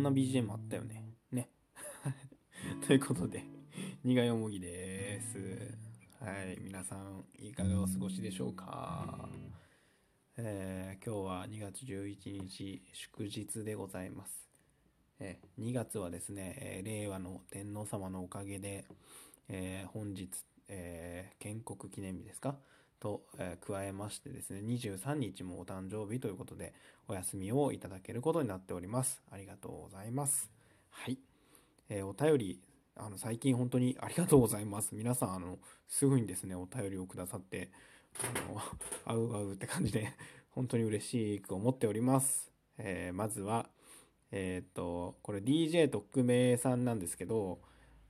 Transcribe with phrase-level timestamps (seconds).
[0.00, 1.04] んな BGM あったよね。
[1.30, 1.50] ね。
[2.86, 3.44] ということで、
[4.02, 5.38] 苦よもぎです。
[6.18, 9.28] はい、皆さん、いかがお過ごしでしょうか？
[10.38, 14.48] えー今日は2月11日、祝日でございます。
[15.20, 18.86] えー2月はですね、えー令和の天皇様のおかげで、
[19.48, 20.30] えー本日、
[20.68, 22.58] えー建国記念日ですか？
[23.00, 26.74] と、えー加えましてですね、23日もお誕生日ということで、
[27.08, 29.22] お休みをいただけることになっております。
[29.30, 30.50] ありがとうございます。
[30.90, 31.18] はい。
[31.88, 32.60] えーお便り、
[32.96, 34.90] あの、最近本当にありがとうございます。
[34.94, 35.58] 皆さん、あの、
[35.88, 37.70] すぐにですね、お便りをくださって、
[38.22, 38.60] あの、
[39.06, 40.12] あうあうって感じで、
[40.50, 42.52] 本当に嬉しく思っております。
[42.78, 43.68] えーまずは、
[44.32, 47.60] えーっと、これ DJ 特命さんなんですけど、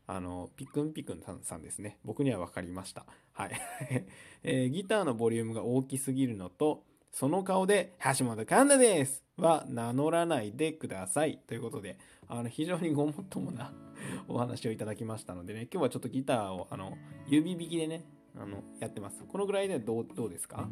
[0.06, 1.98] あの、ピクンピクンさんさんですね。
[2.04, 3.06] 僕には分かりました。
[3.40, 3.52] はい。
[4.42, 11.38] えーギターのボリュームが大きすぎるのと、その顔で、橋本環奈ですは名乗らないでください。
[11.46, 13.72] ということで、あの、非常にごもっともな
[14.28, 18.04] お話をいただきましたのでね、今日はちょっとギターを、あの、指弾きでね、
[18.36, 19.24] あの、やってます。
[19.24, 20.68] このぐらいでどう、どうですか？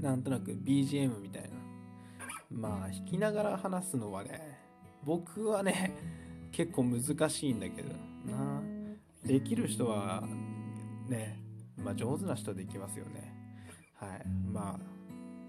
[0.00, 1.48] なんとなく BGM みたいな。
[2.50, 4.40] まあ、弾きながら話すのはね、
[5.04, 5.92] 僕はね、
[6.52, 7.88] 結構難しいんだけど
[8.30, 8.75] な。
[9.26, 10.22] できる人は、
[11.08, 11.42] ね、
[11.76, 13.34] まあ上手な人はできますよね。
[13.94, 14.28] はい。
[14.52, 14.78] ま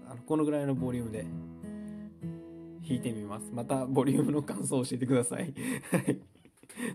[0.06, 1.22] あ、あのこのぐらいのボリュームで
[2.82, 3.50] 弾いてみます。
[3.52, 5.54] またボリュームの感想を教えてください。
[5.90, 6.18] はい。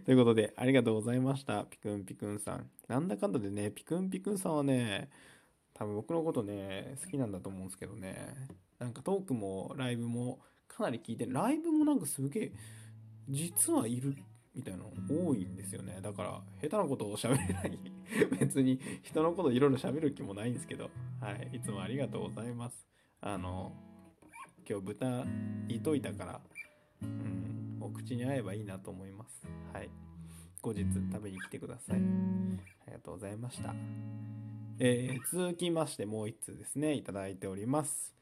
[0.05, 1.65] ということで、ありがとうございました。
[1.65, 2.69] ピクンピクンさん。
[2.87, 5.09] なんだかんだでね、ピクンピクンさんはね、
[5.73, 8.35] 多分僕のことね、好きなんだと思うんですけどね。
[8.79, 12.51] なんかトークもライブもかなり聞いて、ライブもなんかすげえ、
[13.29, 14.15] 実はいる
[14.55, 15.99] みたいなの多いんですよね。
[16.01, 17.79] だから、下手なことを喋れない。
[18.39, 21.57] 別に人のこといろいろ喋る気もないんですけど、はい。
[21.57, 22.87] いつもありがとうございます。
[23.21, 23.73] あの、
[24.69, 25.25] 今日豚
[25.67, 26.41] 煮といたから、
[27.01, 29.47] うん、お口に合えばいいなと思います。
[29.73, 29.89] はい。
[30.61, 31.97] 後日食べに来てください。
[31.97, 33.73] ありがとうございました。
[34.79, 38.13] えー続きましてもう一通ですね、いただいております。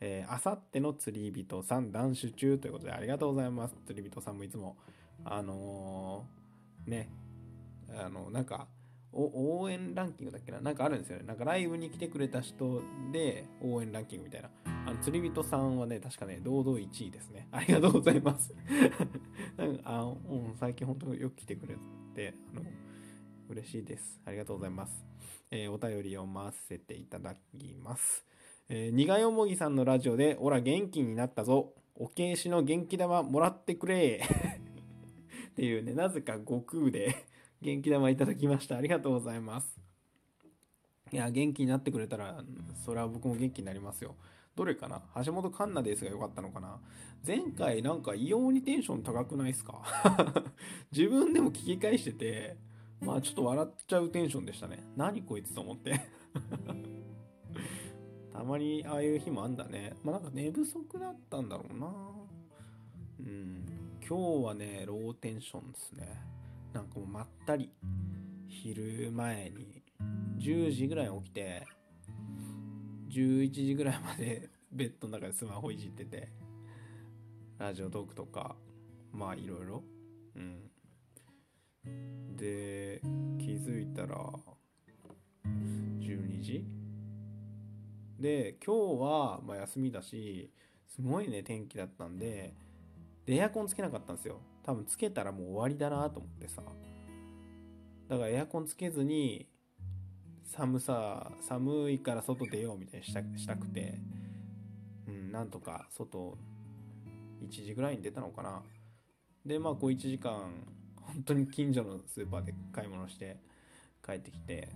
[0.00, 3.74] えー、あさっての釣り人さん、断酒中ということでありがとうございます。
[3.86, 4.76] 釣り人さんもいつも、
[5.24, 7.10] あのーね、
[7.94, 8.68] あの、なんか、
[9.12, 10.60] 応援ランキングだっけな？
[10.60, 11.24] なんかあるんですよね。
[11.24, 14.50] なんかライブに来てくれた人で応援ランキングみたいな。
[14.86, 17.48] あの釣り人さんはね、確かね、堂々1位ですね。
[17.50, 18.54] ありがとうございます。
[19.56, 20.08] なんかあう
[20.52, 21.76] ん、最近本当によく来てくれ
[22.14, 22.62] て、あの、
[23.48, 24.20] 嬉しいです。
[24.24, 25.04] ありがとうございます。
[25.50, 28.26] えーお便り読ませていただきます。
[28.68, 31.72] えー、苦よもぎさんのラジオで、オラ元気になったぞ。
[31.94, 34.22] おけしの元気玉もらってくれ。
[35.58, 37.26] っていうね、なぜか悟空で
[37.62, 38.76] 元気玉いただきました。
[38.76, 39.76] ありがとうございます。
[41.10, 42.44] いや、元気になってくれたら、
[42.84, 44.14] それは僕も元気になりますよ。
[44.54, 45.02] どれかな？
[45.24, 46.80] 橋本環奈ですが良かったのかな？
[47.26, 49.82] 前回なんか異様にテンション高くないですか？
[50.96, 52.56] 自分でも聞き返してて、
[53.00, 54.84] まあちょっと笑っちゃうテンションでしたね。
[54.96, 56.00] 何こいつと思って。
[58.32, 59.96] たまにああいう日もあんだね。
[60.04, 61.92] まあなんか寝不足だったんだろうな。
[63.18, 63.77] うん。
[64.08, 66.08] 今日はね、ローテンションですね。
[66.72, 67.70] なんかもうまったり。
[68.48, 69.82] 昼前に
[70.38, 71.66] 10時ぐらい起きて、
[73.10, 76.30] 11時ぐらいまで ベッドの中でスマホいじってて、
[77.58, 78.56] ラジオトークとか、
[79.12, 79.84] まあいろいろ。
[80.36, 80.70] うん。
[82.34, 83.02] で
[83.38, 84.32] 気づいたら
[85.44, 86.64] 12時？
[88.18, 90.50] で今日はまあ休みだし
[90.86, 92.54] すごいね天気だったんで
[93.28, 94.40] でエアコンつけなかったんですよ。
[94.62, 96.62] 多分つけたらもう終わりだなと思ってさ。
[98.08, 99.46] だからエアコンつけずに
[100.44, 103.98] 寒さ寒いから外出ようみたいにしたしたくて。
[105.08, 106.38] うんなんとか外
[107.42, 108.62] 1時ぐらいに出たのかな。
[109.44, 110.64] でまあこう1時間
[110.96, 113.36] 本当に近所のスーパーで買い物して
[114.02, 114.70] 帰ってきて。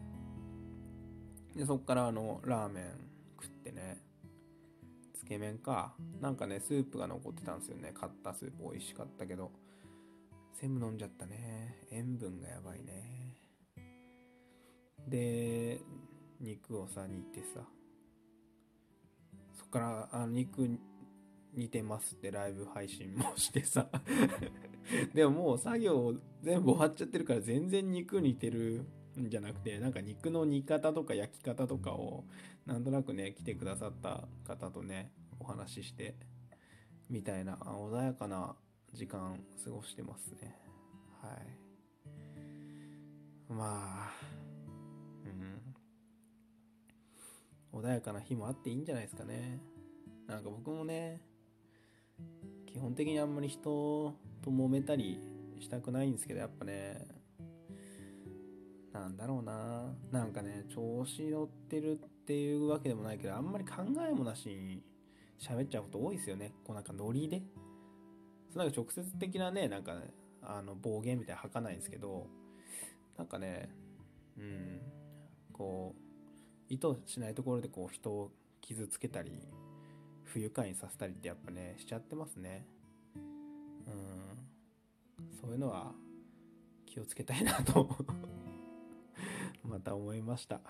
[1.57, 2.85] でそっからあのラーメン
[3.41, 4.12] 食ってね。
[5.23, 5.95] つけ麺か。
[6.21, 7.93] なんかねスープが残ってたんですよね。
[7.95, 9.51] 買ったスープ美味しかったけど。
[10.61, 11.87] 全部飲んじゃったね。
[11.91, 13.37] 塩分がやばいね。
[15.09, 15.81] で
[16.41, 17.61] 肉をさ煮てさ。
[19.55, 20.69] そっからあの肉
[21.55, 23.89] 似てますってライブ配信もしてさ。
[25.15, 28.85] でももう作業全部終わっちゃってるから全然肉似てる
[29.17, 32.25] じゃなくてなんか肉の煮方とか焼き方とかを
[32.67, 36.15] なんとなくね来てくださった方とねお話しして
[37.11, 38.55] みたいな穏やかな
[38.93, 40.57] 時間過ごしてますね。
[41.21, 41.37] はい。
[43.53, 44.13] まあ
[47.73, 47.81] うん。
[47.81, 49.61] 穏やかな日もあっていいんじゃないですかね。
[50.27, 51.21] なんか僕もね
[52.67, 55.21] 基本的にあんまり人と揉めたり
[55.61, 57.07] したくないんですけどやっぱね
[58.93, 59.95] なんだろうな。
[60.11, 64.83] なんかね調子乗ってるっていうわけでもないけどあんまり考えもなしに
[65.39, 66.53] 喋っちゃうこと多いですよね。
[66.65, 67.43] こうなんかノリで。
[68.55, 70.13] なんか直接的なねなんかね
[70.43, 72.27] あの暴言みたいな吐かないんですけど
[73.17, 73.71] なんかね
[74.37, 74.81] うん
[75.53, 76.03] こう
[76.69, 78.31] 意図しないところでこう人を
[78.61, 79.33] 傷つけたり
[80.25, 82.67] 不愉快にさせたりってやっぱねしちゃってますね。
[83.15, 83.19] う
[83.91, 85.33] ん。
[85.41, 85.93] そういうのは
[86.87, 87.89] 気をつけたいなと。
[89.65, 90.61] また思いました。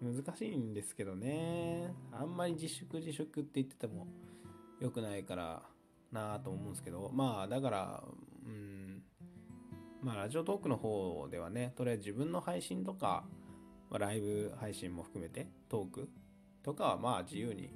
[0.00, 0.14] うん。
[0.14, 1.94] 難しいんですけどね。
[2.12, 4.06] あんまり自粛自粛って言ってても
[4.80, 5.62] 良くないから
[6.10, 7.10] なぁと思うんですけど。
[7.12, 8.04] まあだから
[8.46, 9.02] うん。
[10.02, 13.24] まあラジオトークの方ではねとりあえず自分の配信とか、
[13.90, 16.08] ま、ライブ配信も含めてトーク
[16.62, 17.70] とかはまあ自由に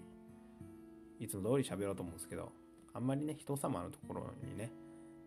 [1.21, 2.53] いつも通り喋ろうと思うんですけど
[2.93, 4.73] あんまりね人様のところにね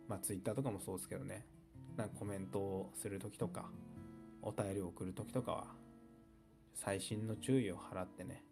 [0.07, 1.45] まあツイッターとかもそうですけどね
[1.97, 3.65] なんかコメントをする時とか
[4.43, 5.65] お便りを送る時とかは
[6.75, 8.43] 細心の注意を払ってね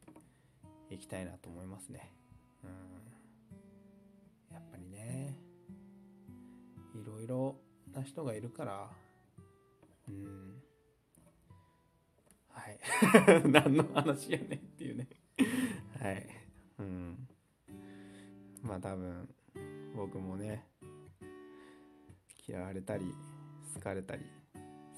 [0.90, 2.12] いきたいなと思いますね。
[2.64, 2.70] うん。
[4.54, 5.38] やっぱりね
[6.96, 7.56] いろいろ
[7.94, 8.90] な人がいるから
[10.10, 10.62] うん。
[12.50, 12.80] はい。
[13.48, 15.08] 何の話やねんっていうね。
[16.00, 16.28] はい。
[16.80, 17.28] うん。
[18.64, 19.30] まあ多分
[19.96, 20.68] 僕もね
[22.48, 23.14] 嫌われたり
[23.76, 24.24] 好かれたり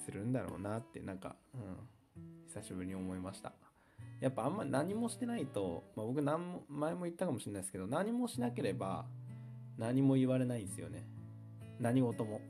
[0.06, 1.62] するんだろうなってなんか、うん、
[2.48, 3.54] 久しぶりに思いました。
[4.22, 9.06] やっぱあんま何もしてないと、まあ、僕何も前も言ったかもしれないですけど何もしなければ
[9.78, 11.08] 何も言われないんですよね。
[11.80, 12.42] 何事も。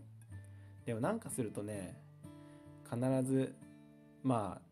[0.86, 1.98] でもなんかするとね
[2.90, 3.54] 必ず
[4.24, 4.68] まあ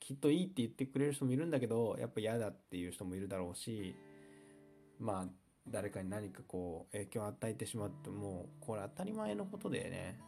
[0.00, 3.94] きっといいって言ってくれる人もいるんだけどやっぱ嫌だっていう人もいるだろうし
[4.98, 10.18] まあ誰かに何かこう影響を与えてしまってもこれ当たり前のことでね。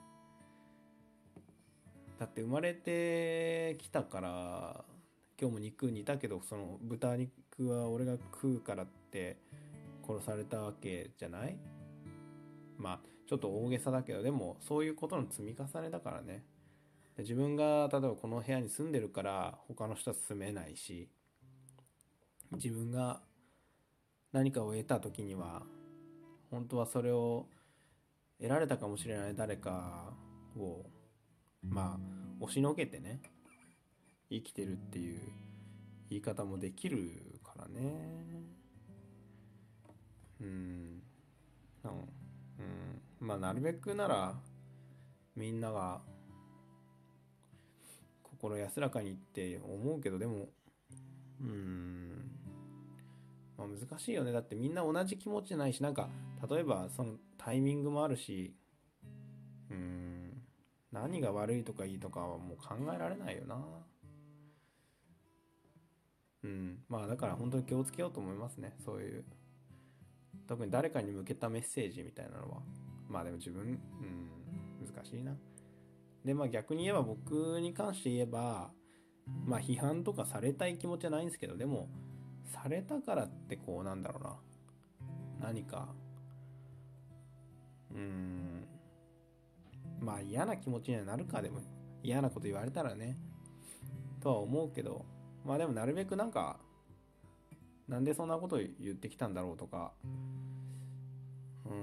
[2.18, 4.84] だって生まれてきたから
[5.38, 9.36] 今日も肉煮たけどその豚肉は俺が食うからって
[10.06, 11.58] 殺されたわけじゃない？
[12.78, 16.44] まあちょっと大げさだけどでもそういうことの積み重ねだからね。
[17.18, 21.08] 自分が例えばこの部屋に住んでるから他の人は住めないし
[22.52, 23.20] 自分が
[24.36, 25.62] 何かを得た時には
[26.50, 27.46] 本当はそれを
[28.38, 30.12] 得られたかもしれない誰か
[30.58, 30.84] を
[31.62, 33.22] まあ押しのけてね
[34.28, 35.20] 生きてるっていう
[36.10, 37.80] 言い方もできるからね。
[40.38, 41.02] うん。
[42.58, 43.26] うん。
[43.26, 44.34] まあなるべくなら
[45.34, 46.02] みんなが
[48.22, 50.50] 心安らかにって思うけどでも
[51.40, 52.15] うん。
[53.58, 54.32] まあ、難しいよね。
[54.32, 56.08] だってみんな同じ気持ちじゃないしなんか
[56.49, 58.55] 例えばそのタイミングもあるし
[59.70, 60.43] うん
[60.93, 63.58] 何が悪いとかいいとかはもう考えられないよな。
[66.44, 66.79] うん。
[66.88, 68.75] まあだから本当に気をつけようと思いますね。
[68.85, 69.25] そういう。
[70.47, 72.62] 特に誰かに向けたメッセージみたいなのは。
[73.08, 74.31] まあでも自分うん
[74.94, 75.37] 難しいな。
[76.25, 78.70] でまあ逆に言えば僕に関して言えば
[79.44, 81.89] まあ批判とかされたい気持ちはないんですけどでも
[82.46, 84.36] されたからってこうなんだろうな。
[85.48, 85.88] 何か
[87.91, 88.67] うーん。
[90.00, 91.43] まあ嫌な気持ちにはなるか。
[91.43, 91.60] でも
[92.03, 93.19] 嫌なこと言われたらね。
[94.20, 95.05] とは思うけど。
[95.44, 96.58] まあでもなるべくなんか
[97.88, 99.93] なんでそんなこと言ってきたんだろうとか。
[101.67, 101.76] うーん、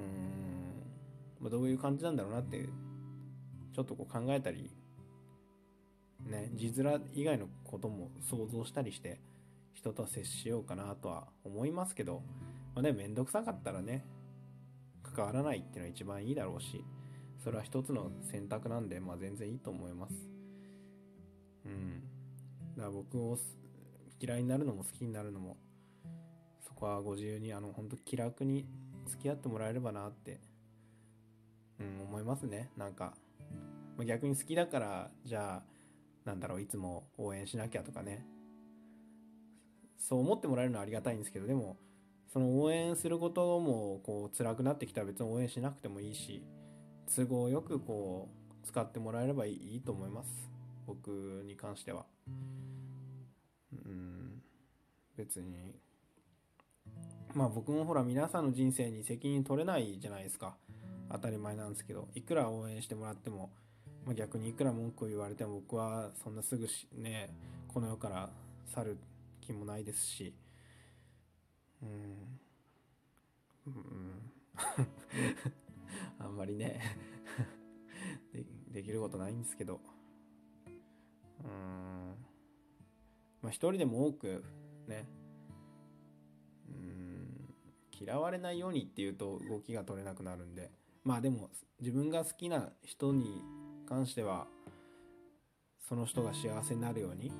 [1.39, 2.67] まあ、どういう感じなんだろうなって
[3.73, 4.71] ちょっとこう考えたり
[6.25, 9.19] ね字面以外のことも想像したりして。
[9.73, 12.23] 人と接しようかなとは思いますけど、
[12.75, 14.05] まあね、めんどくさかったらね、
[15.03, 16.83] 関わらないっていうのは一番いいだろうし、
[17.43, 20.15] それは一つの選択なんで、まあ全然いいと思います。
[21.65, 22.01] うん。
[22.77, 23.37] だから僕を
[24.19, 25.57] 嫌いになるのも好きになるのも、
[26.61, 28.65] そこはご自由に、あの、本当気楽に
[29.07, 30.39] 付き合ってもらえればなって、
[31.79, 32.71] うん、思いますね。
[32.77, 33.15] なんか、
[34.05, 35.63] 逆に好きだから、じゃあ、
[36.25, 38.25] なんだろう、いつも応援しなきゃとかね、
[40.07, 41.77] そう思ってもらえるのはありがたいんですけどでも
[42.31, 46.43] その応援することもこう辛くなってきたら別に応援しなくてもいいし
[47.15, 50.49] 都合よくこう使ってもらえればいいと思います。
[50.87, 51.09] 僕
[51.45, 52.05] に関しては。
[53.85, 54.41] うん。
[55.15, 55.75] 別に。
[57.33, 60.55] まあ僕もほら皆さんの人生に責任取れないじゃないですか。
[61.11, 62.07] 当たり前なんですけど。
[62.15, 63.51] いくら応援してもらっても、
[64.05, 67.33] まあ、逆にいくら文句を言われても僕はそんなすぐしね
[67.67, 68.29] この世から
[68.73, 68.97] 去る
[69.43, 70.33] 気もないですし、
[71.81, 72.39] うん。
[73.67, 74.31] うん。
[76.19, 76.81] あんまりね。
[78.33, 79.81] でできることないんですけど。
[81.43, 82.15] うん。
[83.41, 84.43] まあ一人でも多く
[84.87, 85.07] ね。
[86.69, 87.55] うん。
[87.91, 90.71] 嫌われないようにっていうと動きが取れなくなるんで。
[91.03, 93.43] まあでも自分が好きな人に
[93.85, 94.47] 関しては
[95.79, 97.31] その人が幸せになるように、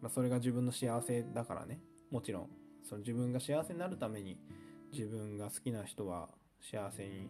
[0.00, 1.80] まあ、それが自分の幸せだからね。
[2.10, 2.48] もちろん。
[2.82, 4.38] その自分が幸せになるために
[4.92, 6.28] 自分が好きな人は
[6.60, 7.28] 幸せに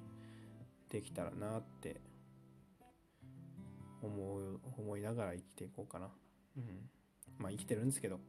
[0.91, 2.01] できたらなって
[4.03, 6.11] 思う思いながら生きていこうかな。
[6.57, 6.91] うん。
[7.39, 8.21] まあ生きてるんですけど。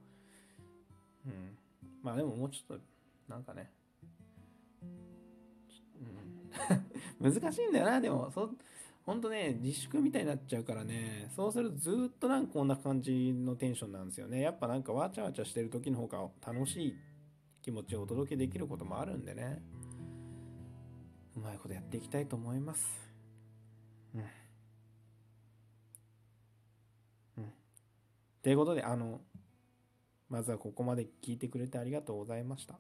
[1.26, 1.58] うん。
[2.02, 2.84] まあでももうちょっと
[3.28, 3.72] なんかね。
[7.22, 7.32] うん。
[7.34, 8.32] 難しいんだよなでも。
[8.32, 8.50] そ
[9.08, 14.42] ほんとね自粛みたいになっちゃうからねそうするとずっとなんかこんな感じのテンションなんですよね。
[14.42, 16.98] やっぱなんかわちゃわちゃしてる時の方が楽しい
[17.62, 19.62] 気持ちをお届けできることもあるんでね。
[21.38, 22.86] うまいことやっていきたいと思います。
[24.14, 24.22] うん。
[27.38, 27.54] うん。
[28.44, 29.22] ということであの
[30.28, 32.78] まずはここまで聞いてくれてありがとうございました。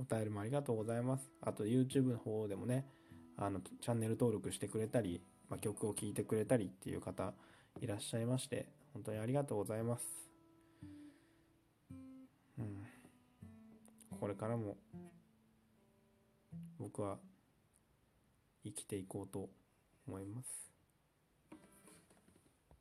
[0.00, 1.30] お便りもありがとうございます。
[1.40, 2.88] あと YouTube の方でもね
[3.40, 7.32] あのチャンネル登録してくれたり、まあ、曲を聴いてくれたりっていう方
[7.80, 10.04] いらっしゃいまして本当にありがとうございます。
[12.58, 12.84] うん。
[14.18, 14.76] これからも
[16.80, 17.18] 僕は
[18.64, 19.48] 生きていこうと
[20.08, 20.67] 思います。